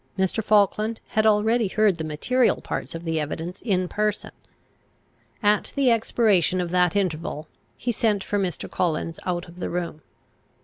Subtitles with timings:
[0.17, 0.43] Mr.
[0.43, 4.31] Falkland had already heard the material parts of the evidence in person.
[5.43, 8.67] At the expiration of that interval, he sent for Mr.
[8.67, 10.01] Collins out of the room.